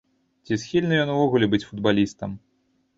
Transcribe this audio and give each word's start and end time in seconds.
Ці 0.47 0.57
схільны 0.61 0.95
ён 1.03 1.13
увогуле 1.17 1.53
быць 1.55 1.63
футбалістам. 1.69 2.39